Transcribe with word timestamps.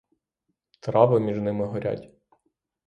Трави 0.79 1.19
між 1.19 1.39
ними 1.39 1.65
горять. 1.65 2.09